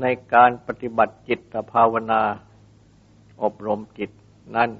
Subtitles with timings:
[0.00, 2.22] ในการปฏิบัติจิตภาวนา
[3.42, 4.10] อบรมจิต
[4.56, 4.70] นั้น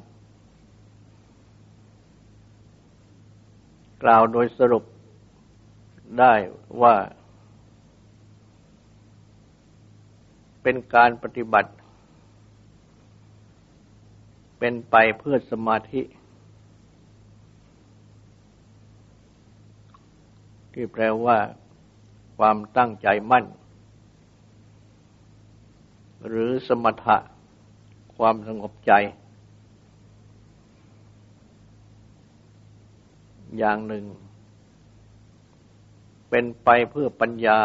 [4.03, 4.85] กล่าวโดยสรุป
[6.19, 6.35] ได้
[6.83, 6.95] ว่า
[10.63, 11.71] เป็นการปฏิบัติ
[14.59, 16.03] เป็นไปเพื่อสมาธิ
[20.73, 21.39] ที่แปลว่า
[22.39, 23.45] ความตั้งใจมั่น
[26.27, 27.17] หรือสมถะ
[28.17, 28.93] ความสงบใจ
[33.59, 34.05] อย่างหนึ่ง
[36.29, 37.59] เป็นไปเพื่อปัญญา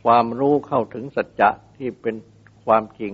[0.00, 2.14] ความรู้เข้าถึงสัจจะที่เป็น
[2.64, 3.12] ความจริง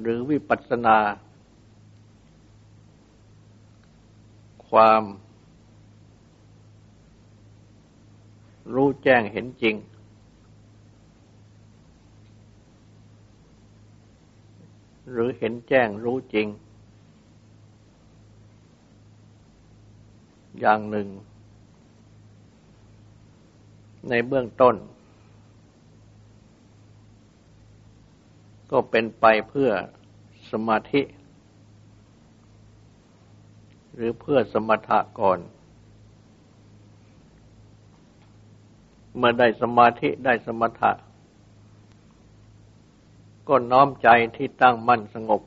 [0.00, 0.98] หรือวิปัสสนา
[4.70, 5.02] ความ
[8.74, 9.76] รู้แจ้งเห็นจริง
[15.10, 16.46] หรือเห็นแจ้งรู้จริง
[20.60, 21.08] อย่างหนึ่ง
[24.08, 24.76] ในเบื้องต้น
[28.70, 29.70] ก็เป็นไปเพื่อ
[30.50, 31.02] สมาธิ
[33.94, 35.38] หรือเพื่อสมถะก่อน
[39.16, 40.92] เมื่อได้สมาธิได้สมถะ
[43.48, 45.42] ก็น้อมใจที่ตั้งมั่นสงบ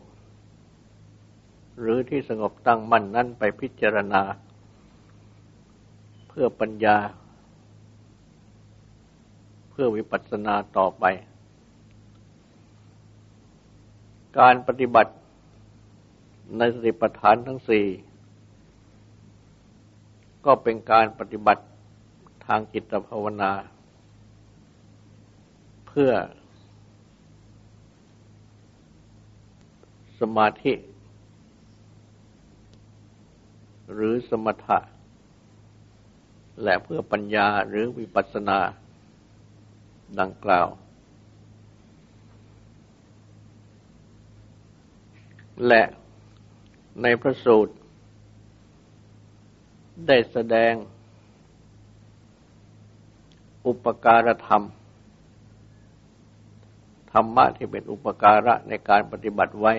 [1.79, 4.21] หรือที่สงบตั้งมั่นนั้นไปพิจารณา
[6.27, 6.97] เพื่อปัญญา
[9.69, 11.05] เพื่อวิปัสสนาต่อไป
[14.39, 15.13] การปฏิบัติ
[16.57, 17.85] ในสติปัฏฐานทั้งสี่
[20.45, 21.63] ก็เป็นการปฏิบัติ
[22.45, 23.51] ทางจิตภาวนา
[25.87, 26.11] เพื่อ
[30.19, 30.73] สมาธิ
[33.93, 34.79] หรือสมถะ
[36.63, 38.59] และเพื่อปัญญาหรือวิปัสสนา
[40.19, 40.67] ดังกล่าว
[45.67, 45.83] และ
[47.01, 47.73] ในพระสูตร
[50.07, 50.73] ได้แสดง
[53.67, 54.63] อุปการธรรม
[57.11, 59.73] ธรรมะที่เป็นอุปการะในการปฏิบัติไว้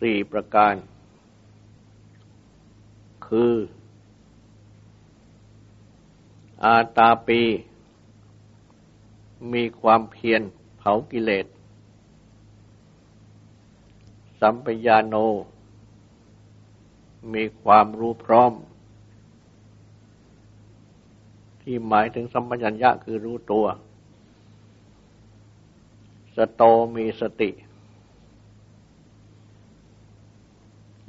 [0.00, 0.74] สี่ประการ
[3.26, 3.54] คือ
[6.64, 7.42] อาตาปี
[9.52, 10.42] มีความเพียร
[10.76, 11.46] เผากิเลส
[14.40, 15.14] สัมปยาโน
[17.34, 18.52] มีความรู้พร้อม
[21.70, 23.66] ที่หมายถึงสัมปชัญญะคือรู้ตัว
[26.36, 26.62] สโต
[26.96, 27.50] มีสติ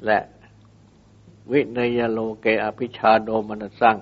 [0.06, 0.20] และ
[1.52, 3.98] วิเนยโลเกอภิชาโดมนสัง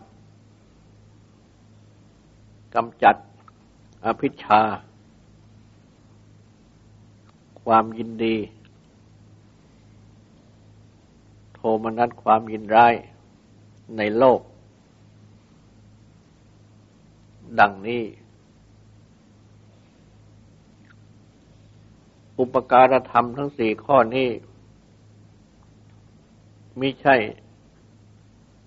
[2.75, 3.15] กำจัด
[4.05, 4.61] อภิชา
[7.63, 8.37] ความยินดี
[11.53, 12.93] โทมนัสความยินร้าย
[13.97, 14.41] ในโลก
[17.59, 18.03] ดังนี้
[22.39, 24.29] อุปการธรรมทั้งสี่ข้อนี้
[26.79, 27.15] มิใช่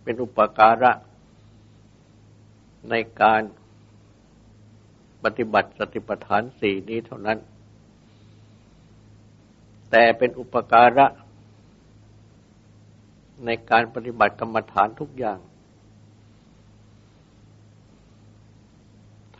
[0.02, 0.92] เป็นอุปการะ
[2.90, 3.42] ในการ
[5.24, 7.38] ปฏิบัติสติปัฏฐานสี่นี้เท่านั้น
[9.90, 11.06] แต่เป็นอุปการะ
[13.44, 15.38] ในการปฏิบัติกรรมฐานทุกอย่าง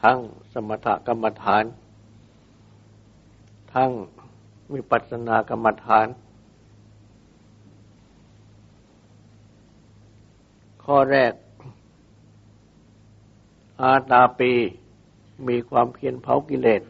[0.02, 0.19] ทั้ง
[0.52, 1.64] สมถกรรมฐาน
[3.75, 3.91] ทั้ง
[4.75, 6.06] วิปัสสนากรรมฐาน
[10.85, 11.32] ข้อแรก
[13.81, 14.52] อาตาปี
[15.49, 16.82] มีความเพียรเผากิเลส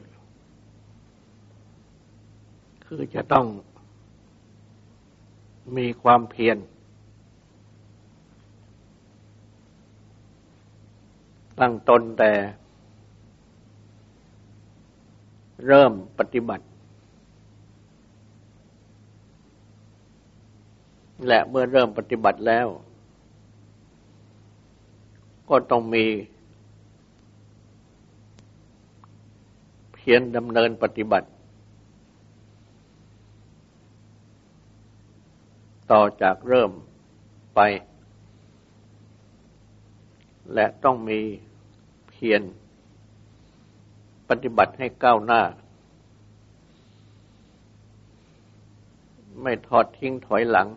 [2.87, 3.47] คือจะต้อง
[5.77, 6.57] มีความเพียร
[11.61, 12.33] ตั้งตนแต่
[15.67, 16.65] เริ่มปฏิบัติ
[21.27, 22.67] และเมื่อเริ่มปฏิบัติแล้ว
[25.49, 26.05] ก็ต้องมี
[29.95, 31.29] เพียรดำเนินปฏิบัติ
[35.93, 36.71] ต่อจากเริ่ม
[37.55, 37.61] ไป
[40.55, 41.21] และต้องมี
[42.09, 42.43] เพียร
[44.31, 45.43] ปฏิบัติให้ก้าวหน้า
[49.43, 50.69] ไม่ทอดทิ้งถอยหลัง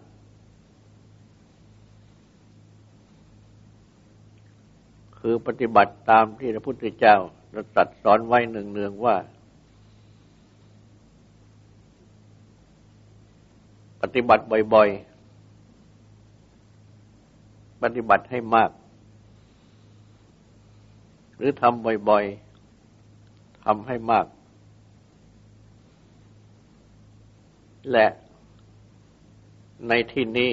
[5.19, 7.15] คือปฏิบัติตามที่พระพุทธเจ้า
[7.75, 9.15] ตรัสสอนไว้หนึ่งเนืองว่า
[14.01, 18.71] ปฏิบัติบ่อยๆ ปฏิบัติให้มาก
[21.35, 22.43] หรือทำบ่อยๆ
[23.63, 24.25] ทำให้มาก
[27.92, 28.07] และ
[29.88, 30.51] ในที่นี้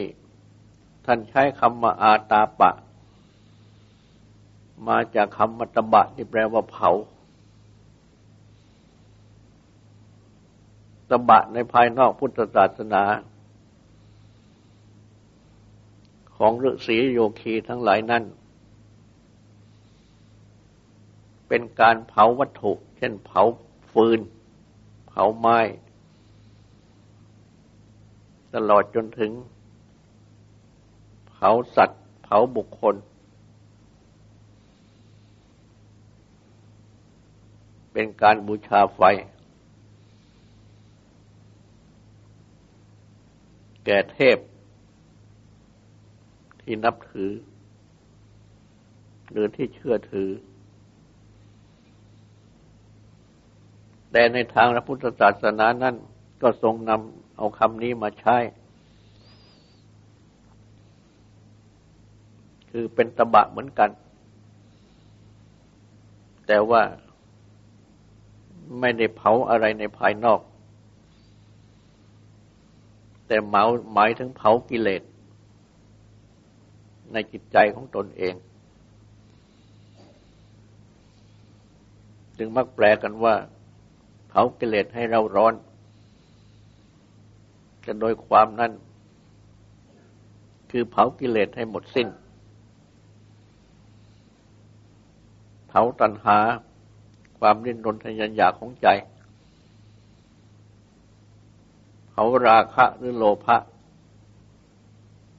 [1.05, 2.71] ท่านใช้คำว่าอาตาปะ
[4.89, 6.91] มาจากคำมัตบะที่แปลว่าเผา
[11.11, 13.03] ตบะในภายนอกพุทธศาสนา
[16.37, 18.25] ของฤาษีโยคีทั้งหลายนั้น
[21.49, 23.43] เป็นการเผาวัตถุ เช่นเผา
[23.91, 24.21] ฟืน
[25.09, 25.59] เผาไม้
[28.55, 29.33] ตลอดจนถึง
[31.29, 32.95] เผาสัตว์ เผาบุคคล
[37.93, 39.01] เป็นการบูชาไฟ
[43.85, 44.39] แก่เทพ
[46.61, 47.31] ที่นับถือ
[49.31, 50.31] หรือที่เชื่อถือ
[54.13, 55.95] แต่ในทางพระพุทธศาสนานั้น
[56.43, 58.37] ก็ทรงนำเอาคำนี้มาใช้
[62.71, 63.91] คือเป็นตบะเหมือนกัน
[66.47, 66.83] แต่ว่า
[68.81, 70.41] ไม่ได้เผาอะไรในภายนอก
[73.27, 75.03] แต่หมาหมายถึงเผากิเลส
[77.13, 78.35] ในจิตใจของตนเอง
[82.39, 83.35] จึงมักแปลกันว่า
[84.31, 85.55] เผากิเลสให้เราร้อน
[87.87, 88.73] จะโดยความนั้น
[90.71, 92.09] คือเผากิเลสให้หมดสิ้น
[95.69, 96.39] เผาตัณหา
[97.39, 98.89] ความริ้นรนทยันอยากของใจ
[102.11, 103.57] เผาราคะหรือโลภะ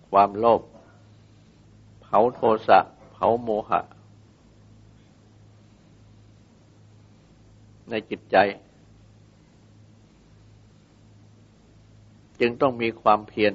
[0.09, 0.61] ความโลภ
[2.01, 2.79] เผาโทสะ
[3.11, 3.81] เผาโมหะ
[7.89, 8.37] ในจิตใจ
[12.41, 13.53] จึงต้องมีความเพียร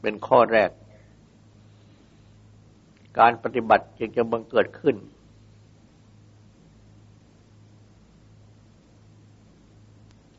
[0.00, 0.70] เป็นข้อแรก
[3.18, 4.96] การปฏิบัติจึงจะบังเกิดขึ้น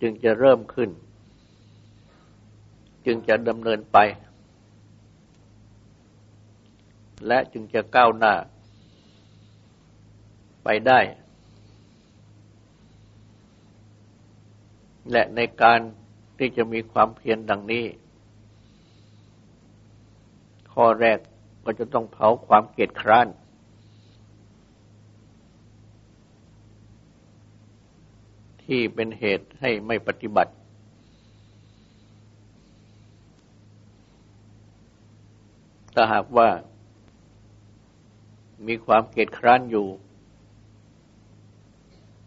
[0.01, 0.89] จึงจะเริ่มขึ้น
[3.05, 3.97] จึงจะดำเนินไป
[7.27, 8.33] และจึงจะก้าวหน้า
[10.63, 11.00] ไปได้
[15.12, 15.79] และในการ
[16.38, 17.86] ที่จะมีความเพียรดังนี้
[20.74, 21.19] ข้อแรก
[21.65, 23.27] ก็จะต้องเผาความเกียดคร้าน
[28.63, 30.53] ที่เป็นเหตุให้ไม่ปฏิบัติ
[35.93, 36.50] ถ้าหากว่า
[38.67, 39.88] มีความเกียดคร้านอยู่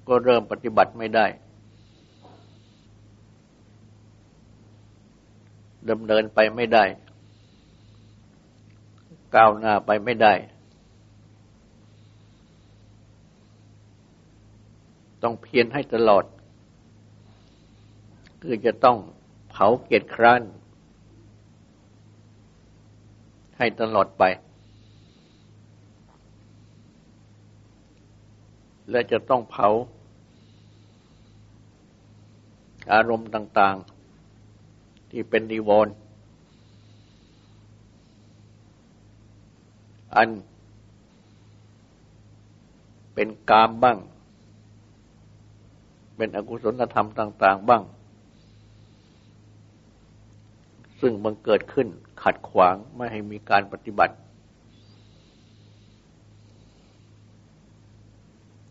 [0.09, 1.26] ก็เริ่มปฏิบัติไม่ได้
[5.90, 6.85] ดำเนินไปไม่ได้
[9.35, 10.35] ก้าวหน้าไปไม่ได้
[15.23, 16.25] ต้องเพียรให้ตลอด
[18.43, 18.97] คือจะต้อง
[19.50, 20.43] เผาเกียจครั้น
[23.59, 24.25] ให้ตลอดไป
[28.90, 29.69] และจะต้องเผา
[32.93, 33.95] อารมณ์ต่าง ๆ
[35.18, 35.94] ที่เป็นนิวรณ์
[40.16, 40.28] อัน
[43.14, 43.99] เป็นกามบ้าง
[46.16, 47.82] เป็นอกุศลธรรมต่าง ๆ บ้าง
[51.00, 51.88] ซึ่งมันเกิดขึ้น
[52.23, 54.14] ขัดขวางไม่ให้มีการปฏิบัติ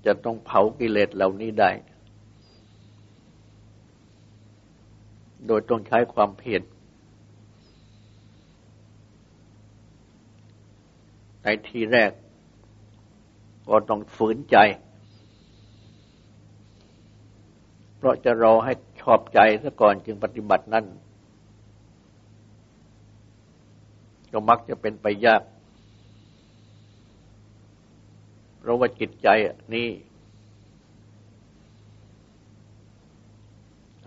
[0.05, 1.71] จะต้องเผากิเลสเหล่านี้ได้
[5.47, 6.61] โดยต้องใช้ความเพียร
[11.43, 12.11] ในทีแรก
[13.69, 14.57] ก็ต้องฝืนใจ
[17.97, 20.85] เพราะจะรอให้ชอบใจซะก่อนจึงปฏิบัตินั้น
[24.31, 25.41] ก็มักจะเป็นไปยาก
[28.59, 29.27] เพราะว่าจิตใจ
[29.73, 29.87] นี้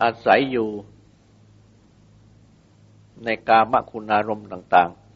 [0.03, 0.69] อาศัยอยู่
[3.25, 5.09] ในกามคุณารมณ์ต่าง ๆ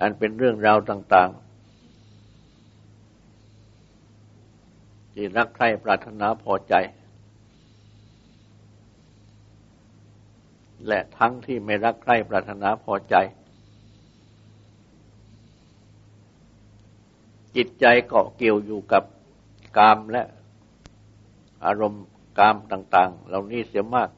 [0.00, 1.44] อันเป็นเรื่องราวต่าง ๆ
[5.12, 6.74] ที่รักใคร่ปรารถนาพอใจ
[10.86, 13.14] และทั้งที่ไม่รักใคร่ปรารถนาพอใจ
[17.56, 19.02] จิตใจเกาะเกี่ยวอยู่กับ
[19.78, 20.22] กามและ
[21.64, 22.04] อารมณ์
[22.38, 24.10] กามต่าง ๆ เหล่านี้เสียมาก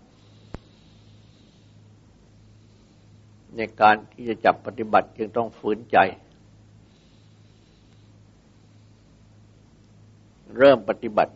[3.56, 5.98] ในการที่จะจับปฏิบัติจึงต้องฝืนใจ
[10.56, 11.32] เริ่มปฏิบัติ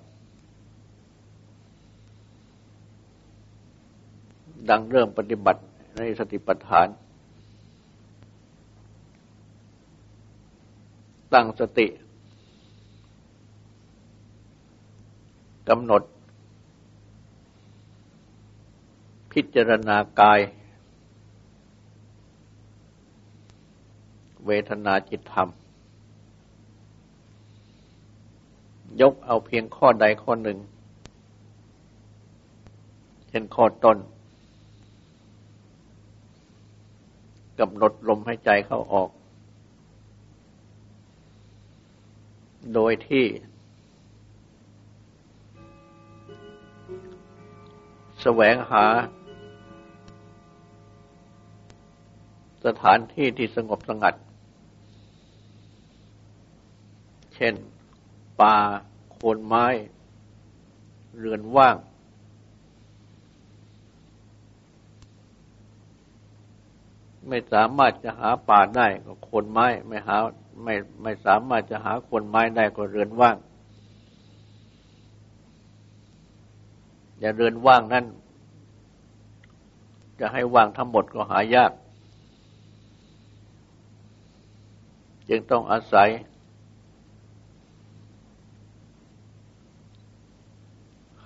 [4.69, 5.61] ดังเริ่มปฏิบัติ
[5.97, 6.87] ในสติปัฏฐาน
[11.33, 11.87] ตั้งสติ
[15.69, 16.03] กำหนด
[19.33, 20.41] พิจารณากาย
[24.47, 25.49] เวทนาจิตธรรม
[29.01, 30.59] ยกเอาเพียงข้อใดข้อหนึ่ง
[33.29, 33.99] เช่นข้อต้น
[37.59, 39.11] กำหนดลมหายใจเข้าออก
[42.75, 43.25] โดยที่
[48.21, 48.85] แสวงหา
[52.67, 54.15] สถานที่ที่สงบสงัด
[57.35, 57.55] เช่น
[58.41, 58.57] ป่า
[59.13, 59.67] โคนไม้
[61.19, 61.77] เรือนว่าง
[67.29, 70.17] ไม่สามารถจะหาป่าได้ก็โคนไม้ ไม่หา
[70.63, 73.37] ไม่ไม่สามารถจะหาโคนไม้ได้ก็เรือนว่าง
[77.19, 78.05] อย่าเรือนว่างนั้น
[80.21, 81.73] จะให้ว่างทั้งหมดก็หายาก
[85.31, 86.09] จึงต้องอาศัย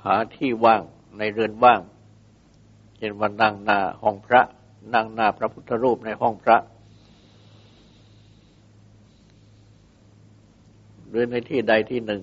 [0.02, 0.82] หาที่ว่าง
[1.18, 1.80] ในเรือนว่าง
[2.96, 4.42] เช่นวันนั่งหน้าห้องพระ
[4.94, 6.56] นั่งหน้าพระพุทธรูปในห้องพระ
[11.08, 12.23] หรือในที่ใดที่หนึ่ง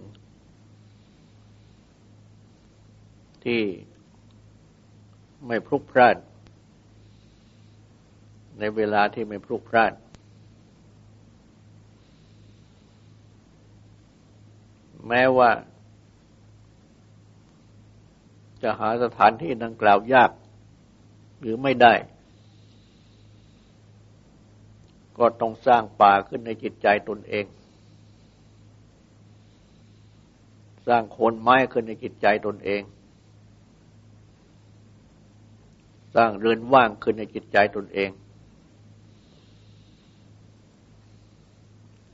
[3.43, 3.61] ที่
[5.47, 6.17] ไม่พลุกพล่าน
[8.59, 9.93] ในเวลาที่ไม่พลุกพล่าน
[15.07, 15.49] แม้ว่า
[18.61, 20.31] จะหาสถานที่ดังกล่าวยาก
[21.39, 21.93] หรือไม่ได้
[25.17, 27.45] ก็ต้องสร้างป่าขึ้นในจิตใจตนเอง
[30.87, 32.81] สร้างโคนไม้ขึ้นในจิตใจตนเอง
[36.15, 38.09] สร้างเรือนว่างขึ้นในจิตใจตนเอง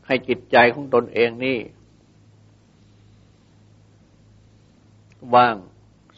[0.08, 1.58] ให้จิตใจของตนเองนี่
[5.34, 5.56] ว่าง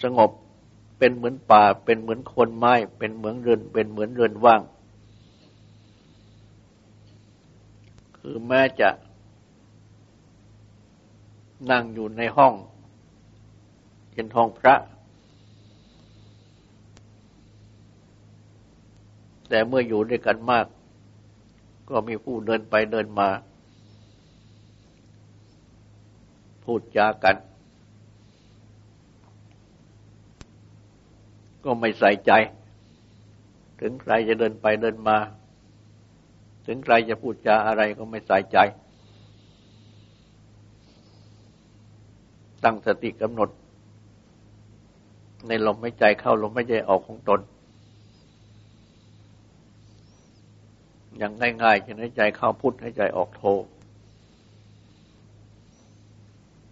[0.03, 0.31] สงบ
[0.97, 4.61] เป็นเหมือนป่า เป็นเหมือนคนไม้ เป็นเหมือนเรือนเป็นเหมือนเรือนว่าง
[8.17, 8.89] คือแม้จะ
[11.71, 12.53] นั่งอยู่ในห้อง
[14.13, 14.75] เป็นห้องพระ
[19.49, 20.65] แต่เมื่ออยู่ด้วยกันมาก
[21.89, 23.29] ก็มีผู้เดินไปเดินมา
[26.63, 27.35] พูดจากัน
[31.71, 32.31] ก็ไม่ใส่ใจ
[33.81, 35.17] ถึงใครจะเดินไปเดินมา
[36.65, 38.57] ถึงใครจะพูดจาอะไรก็ไม่ใส่ใจ
[42.63, 43.49] ตั้งสติกำหนด
[45.47, 47.39] ในลมหายใจเข้าลมหายใจออกของตน
[51.17, 51.33] อย่าง
[51.63, 53.43] ง่ายๆจะให้ใจเข้าพุทธให้ใจออกโท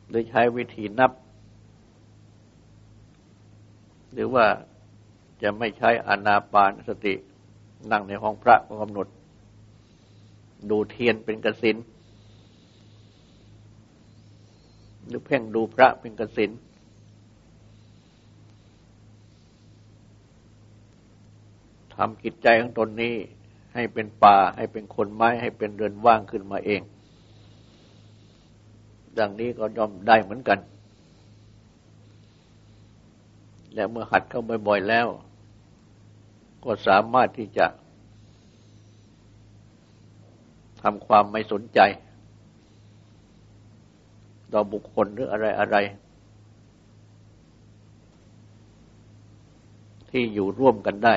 [0.08, 1.12] หรือใช้วิธีนับ
[4.13, 4.46] หรือว่า
[5.41, 7.13] จะไม่ใช้อนาปานสติ
[7.91, 9.08] นั่งในห้องพระก็กำหนด
[10.70, 11.77] ดูเทียนเป็นกสิน
[15.08, 16.51] หรือเพ่งดูพระเป็นกสิน
[21.96, 23.15] ทำกิจใจของตนนี้
[23.74, 26.82] ให้เป็นป่าให้เป็นคนไม้ให้เป็นเรือนว่างขึ้นมาเอง
[29.17, 30.60] ดังนี้ก็ย่อมได้เหมือนกัน
[33.74, 35.08] และเมื่อหัดเข้าบ่อยๆแล้ว
[36.64, 37.66] ก็สามารถที่จะ
[40.82, 41.80] ทำความไม่สนใจ
[44.54, 45.78] ต่อบุคคลหรืออะไรอะไร
[50.10, 51.16] ที่อยู่ร่วมกันได้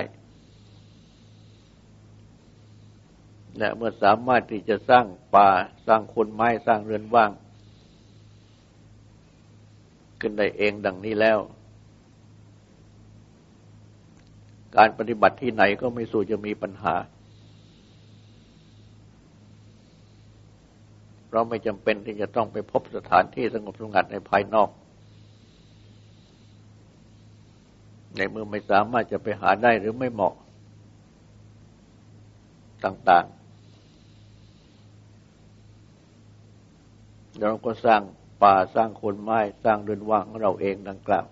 [3.59, 5.49] และเมื่อสามารถที่จะสร้างป่า
[5.87, 7.31] สร้างคนไม้สร้างเรือนว่าง
[10.21, 11.39] ขึ้นได้เองดังนี้แล้ว
[14.77, 16.95] การปฏิบัติที่ไหนก็ไม่สู้จะมีปัญหา
[21.33, 24.71] เราไม่จำเป็นที่จะต้องไปพบสถานที่สงบสงัดในภายนอก
[28.17, 30.35] ในเมื่อไม่สามารถจะไปหาได้หรือไม่เหมาะ
[32.85, 33.41] ต่างๆ
[37.41, 38.03] เราก็สร้าง
[38.43, 41.27] ป่าสร้างคนไม้สร้างเรือนว่างของเราเองดังกล่าว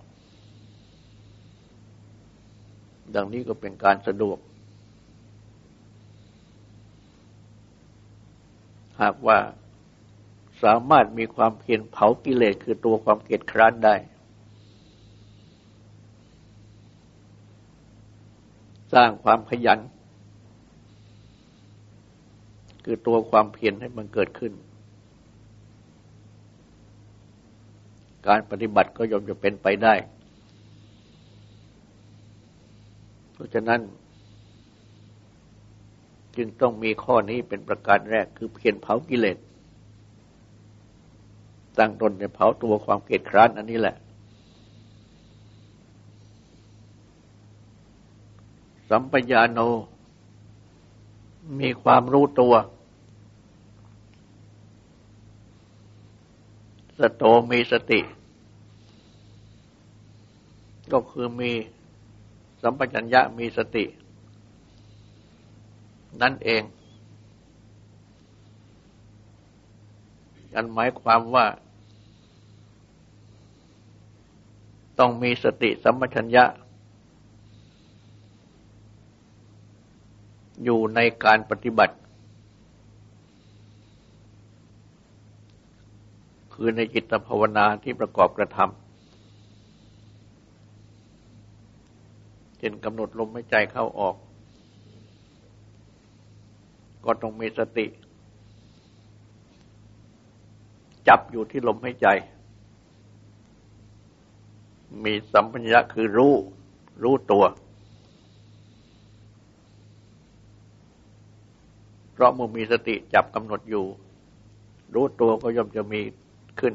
[3.14, 4.38] ดังนี้ก็เป็นการสะดวก
[9.01, 9.38] หากว่า
[10.62, 13.94] สามารถมีความเพียรเผากิเลสคือตัวความเกียดคร้านได้
[18.92, 19.79] สร้างความขยัน
[22.85, 24.53] คือตัวความเพียรให้มันเกิดขึ้น
[28.29, 29.94] การปฏิบัติก็ย่อมจะเป็นไปได้
[33.38, 33.81] เพราะฉะนั้น
[36.37, 39.38] จึงต้องมีข้อนี้เป็นประการแรกคือเพียรเผากิเลส
[41.79, 43.96] ตั้งตนในเผาตัวความเกลียดคร้านอันนี้แหละ
[48.88, 49.61] สัมปญาโน
[51.61, 52.55] มีความรู้ตัว
[56.98, 58.01] สโตมีสติ
[60.92, 61.53] ก็คือมี
[62.62, 63.85] สัมปชัญญะมีสติ
[66.23, 66.62] นั่นเอง
[70.55, 71.47] อันหมายความว่า
[74.99, 76.44] ต้องมีสติสัมปชัญญะ
[80.64, 81.97] อยู่ในการปฏิบัติ
[86.53, 88.88] คือในจิตภาวนาที่ประกอบกระทำ
[92.59, 94.16] เช่นกำหนดลมหายใจเข้าออก
[97.05, 97.87] ก็ต้องมีสติ
[101.09, 102.09] จับอยู่ที่ลมหายใจ
[105.05, 106.35] มีสัมปัญญะคือรู้
[107.03, 107.44] รู้ตัว
[112.12, 113.85] เพราะเมื่อมีสติจับกำหนดอยู่
[114.94, 116.01] รู้ตัวก็ย่อมจะมี
[116.61, 116.75] ขึ้น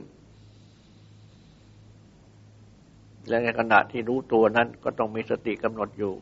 [3.34, 6.13] และในขณะที่รู้ตัวนั้นก็ต้องมีสติกำหนดอยู่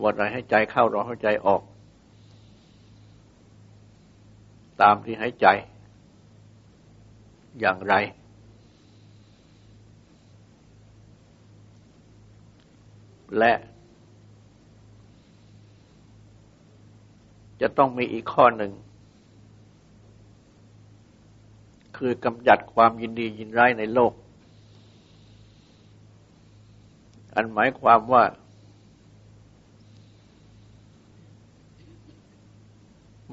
[0.00, 1.62] ว่าเราให้ใจเข้าเราให้ใจออก
[4.82, 5.46] ตามที่ให้ใจ
[7.60, 7.94] อย่างไร
[13.38, 13.52] และ
[17.60, 18.72] จะต้องมีอีกข้อหนึ่ง
[21.96, 24.12] คือกำจัดความยินดียินร้ายในโลก
[27.34, 28.24] อันหมายความว่า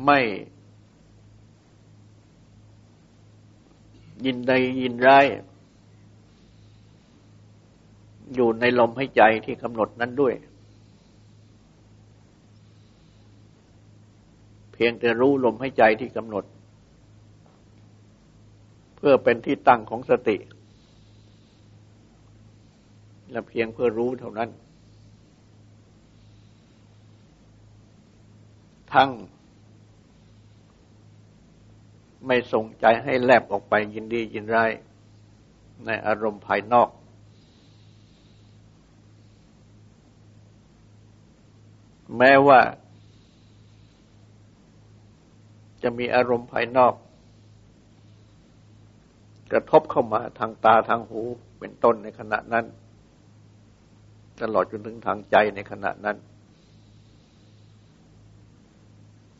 [0.05, 0.19] ไม่
[4.25, 5.25] ยินใดยินร้าย
[8.35, 10.33] อยู่ในลมให้ใจที่กำหนดนั้นด้วย
[14.73, 16.43] เพียงแต่รู้ลมให้ใจที่กำหนด
[19.01, 20.37] พื่อเป็นที่ตั้งของสติ
[23.31, 24.49] และเพียงเพื่อรู้เท่านั้น
[28.93, 29.09] ทั้ง
[32.27, 34.71] ไม่ส่งใจให้แลบออกไปยินดียินร้าย
[35.85, 36.89] ในอารมณ์ภายนอก
[42.17, 42.59] แม้ว่า
[45.83, 46.93] จะมีอารมณ์ภายนอก
[49.51, 51.21] กระทบเข้ามาทางตาทางหู
[51.59, 52.65] เป็นต้นในขณะนั้น
[54.41, 56.17] ตลอดจนถึงทางใจในขณะนั้น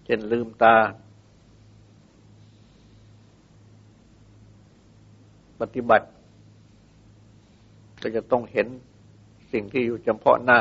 [0.06, 0.76] เช่นลืมตา
[5.60, 6.08] ปฏิบัติ
[8.02, 8.68] ก็จะต้องเห็น
[9.54, 10.60] สิ่งที่อยู่เฉพาะหน้า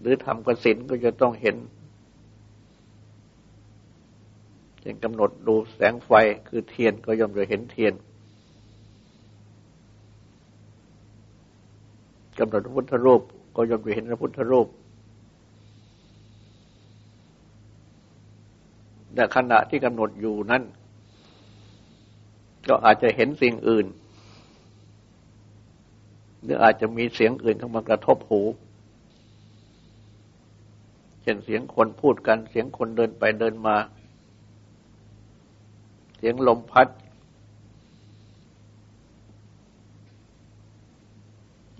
[0.00, 1.56] หรือทำกสินก็จะต้องเห็น
[4.88, 6.10] เช่นกำหนดดูแสงไฟ
[6.48, 7.92] คือเทียนก็ย่อมจะเห็นเทียน
[12.38, 13.22] กำหนดพระพุทธรูป
[13.56, 14.66] ก็ย่อมจะเห็นพระพุทธรูป
[19.14, 20.62] แต่ขณะที่กำหนดอยู่นั้น
[22.68, 23.86] ก็อาจจะเห็นสิ่งอื่น
[26.42, 28.42] หรืออาจจะมีเสียงอื่นเข้ามากระทบหู
[31.22, 33.76] เช่นเสียงคนพูดกันเสียงคนเดินไปเดินมา
[36.18, 36.88] เสียงลมพัด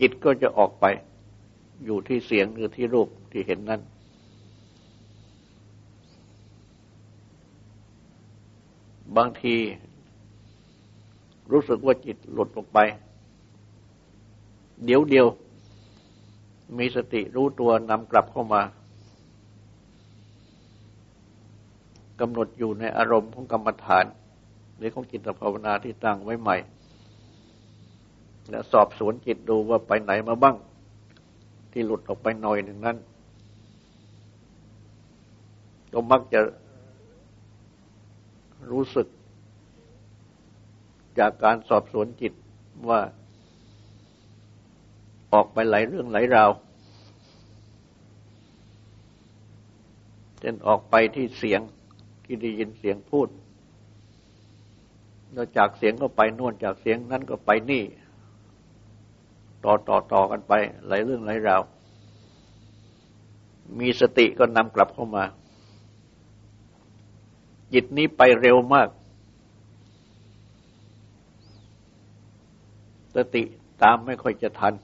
[0.01, 0.85] จิตก็จะออกไป
[1.85, 3.81] อยู่ที่เสียงหรือที่รูปที่เห็นนั้น
[9.17, 9.57] บางที
[11.53, 12.79] รู้สึกว่าจิตหลุดออกไป
[14.85, 15.27] เดี๋ยวเดียว
[16.79, 18.63] มีสติรู้ตัวนำกลับเข้ามา
[22.21, 24.05] กำหนดอยู่ในอารมณ์ของกรรมฐาน
[24.79, 26.57] หรือของจิตภาวนาที่ตั้งไว้ใหม่
[28.51, 30.57] และสอบสวนจิตดูว่าไปไหนมาบ้าง
[31.73, 32.97] ที่หลุดออกไปหน่อยหนึ่งนั้น
[35.93, 36.41] ก็มักจะ
[38.71, 39.07] รู้สึก
[41.19, 42.33] จากการสอบสวนจิต
[42.89, 43.01] ว่า
[45.33, 46.51] ออกไปหลายเรื่องหลายราว
[50.41, 51.61] เช่นออกไปที่เสียง
[52.25, 53.29] ที่ได้ยินเสียงพูด
[55.33, 57.85] แล้วจากเสียงก็ไปนวนจากเสียงนั้นก็ไปนี่
[59.65, 60.53] ต่อต่อต่อกันไป
[60.87, 61.63] หลายเรื่องหลายราว
[63.79, 65.25] มีสติก็นำกลับเข้ามา
[67.73, 68.89] จิตนี้ไปเร็วมาก
[73.17, 73.43] สติ
[73.83, 74.75] ตามไม่ค่อยจะทัน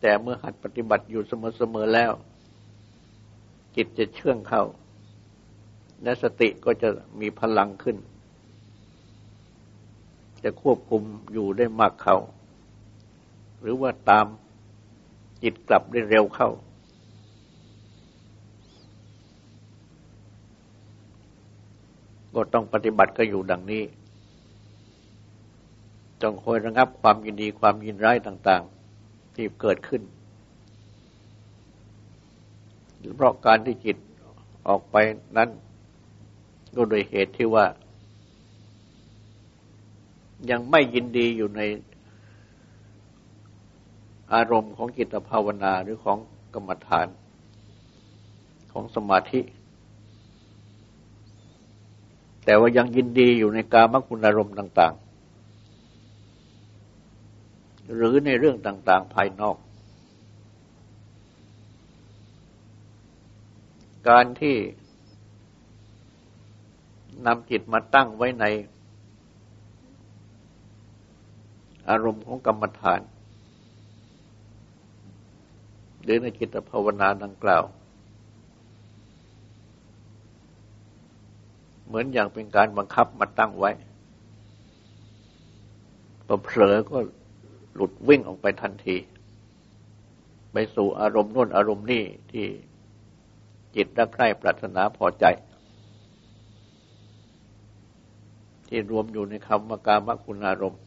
[0.00, 2.12] แต่เมื่อหัดปฏิบัติอยู่เสมอๆแล้ว
[3.76, 4.64] จิตจะเชื่องเข้า
[6.06, 6.88] และสติก็จะ
[7.20, 7.96] มีพลังขึ้น
[10.44, 12.18] จะควบคุมอยู่ได้มากเข้า
[13.60, 14.26] หรือว่าตาม
[15.42, 16.50] จิตกลับได้เร็วเข้า
[22.34, 23.84] ก็ต้องปฏิบัติก็อยู่ดังนี้
[26.22, 28.62] ต้องคอยระงับความยินดีความยินร้ายต่าง
[28.98, 30.02] ๆ ที่เกิดขึ้น
[33.16, 33.96] เพราะการที่จิต
[34.68, 34.96] ออกไป
[35.38, 35.50] นั้น
[36.76, 37.66] ก็โดยเหตุที่ว่า
[40.50, 41.60] ยังไม่ยินดีอยู่ใน
[44.34, 46.18] อารมณ์ของจิตภาวนาหรือของ
[46.54, 47.06] กรรมฐาน
[48.72, 49.40] ของสมาธิ
[52.44, 55.04] แต่ว่ายังยินดีอยู่ในกามคุณอารมณ์ต่าง ๆ
[57.94, 59.56] หรือในเรื่องต่าง ๆ ภายนอก
[64.08, 64.56] การที่
[67.24, 68.44] นำจิตมาตั้งไว้ใน
[71.88, 73.00] อารมณ์ของกรรมฐาน
[76.02, 77.64] หรือในจิตภาวนาดังกล่าว
[81.86, 83.70] เหมือนอย่างเป็นการบังคับมาตั้งไว้
[86.26, 86.98] พอเผลอก็
[87.74, 88.96] หลุดวิ่งออกไปทันที
[90.52, 92.46] ไปสู่อารมณ์นู่นอารมณ์นี่ที่
[93.76, 95.24] จิตรักใคร่ปรารถนาพอใจ
[98.68, 100.82] ที่รวมอยู่ในคำว่ากามคุณอารมณ์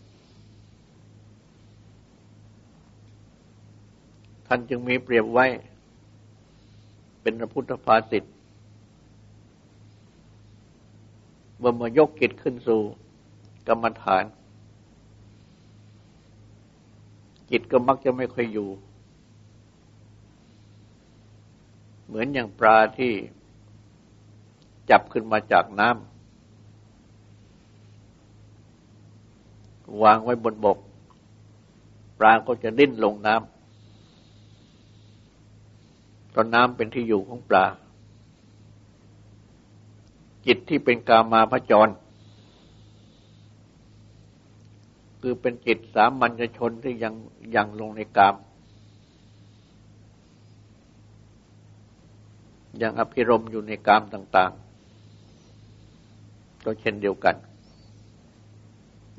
[4.48, 5.46] ท่านจึงมีเปรียบไว้
[7.22, 8.24] เป็นพระพุทธภาษิต
[11.62, 12.82] ว่ามายกกิจขึ้นสู่
[13.68, 14.24] กรรมฐาน
[17.52, 18.70] จิตก็มักจะไม่ค่อยอยู่
[22.06, 23.14] เหมือนอย่างปลาที่
[24.90, 26.19] จับขึ้นมาจากน้ำ
[30.04, 30.78] วางไว้บนบก
[32.20, 33.36] ปลาก็จะดิ้นลงน้
[36.40, 37.66] ราะน้ำเป็นที่อยู่ของปลา
[40.46, 41.90] จิตที่เป็นกามาพจร
[45.22, 47.14] คือเป็นจิตสามัญชนที่ยัง
[47.56, 48.36] ยังลงในกาม
[52.82, 54.52] ยังอภิรมอยู่ในกามต่าง
[55.78, 57.36] ๆ ก็เช่นเดียวกัน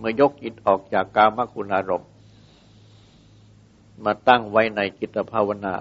[0.00, 2.10] เมื่อยกจิตออกจากกามคุณอารมณ์
[4.04, 5.74] มาตั้งไว้ในจิตภาวนา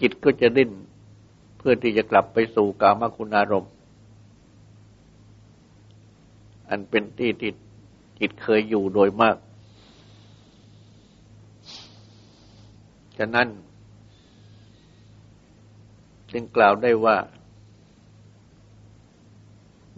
[0.00, 0.70] จิตก็จะดิ้น
[1.58, 3.72] เพื่อที่จะกลับไปสู่กามคุณอารมณ์
[6.68, 7.52] อันเป็นที่ที่
[8.20, 9.36] จิตเคยอยู่โดยมาก
[13.18, 13.48] ฉะนั้น
[16.30, 17.16] จึงกล่าวได้ว่า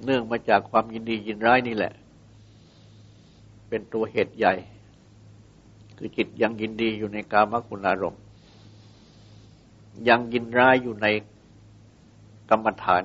[0.04, 1.92] เนื่องมาจากความยินดียินร้ายนี่แหละ
[3.68, 4.54] เป็นตัวเหตุใหญ่
[5.96, 8.22] คือจิตยังยินดีอยู่ในกามคุณอารมณ์
[10.08, 11.06] ยังยินร้ายอยู่ใน
[12.50, 13.02] กรรมฐาน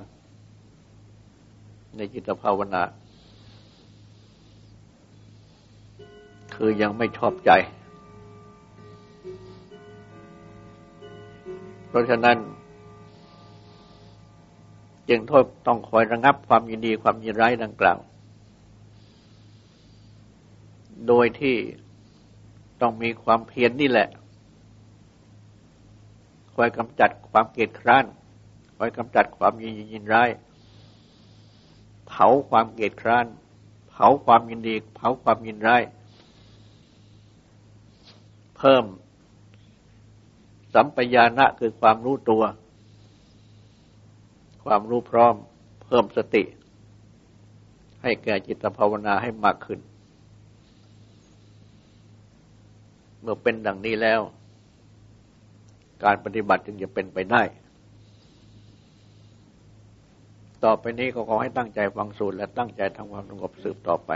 [1.96, 2.82] ในจิตภาวนา
[6.54, 7.50] คือยังไม่ชอบใจ
[11.88, 12.36] เพราะฉะนั้น
[15.08, 17.98] จึงโทษต้องคอยระงับความยินดีความยินร้ายดังกล่าว
[21.08, 21.56] โดยที่
[22.80, 24.08] ต้องมีความเพียรนนี่แหละ
[26.54, 28.04] คอยกำจัดความเกลียดคร้าน
[28.76, 30.30] คอยกำจัดความยินยินร้าย
[32.08, 33.26] เผาความเกลียดคร้าน
[33.90, 35.82] เผาความยินดี เผาความยินร้าย
[38.56, 38.84] เพิ่ม
[40.74, 42.42] สัมปญานะคือความรู้ตัว
[44.64, 45.34] ความรู้พร้อม
[45.84, 46.42] เพิ่มสติ
[48.02, 49.80] ให้แก่จิตภาวนาให้มากขึ้น
[53.20, 54.20] เมื่อเป็นดังนี้แล้ว
[56.04, 57.42] การปฏิบัติจึงจะเป็นไปได้
[60.64, 64.12] ต่อไปนี้ก็ขอให้ตั้งใจฟังสูตรและตั้งใจทำความสงบสืบต่อไป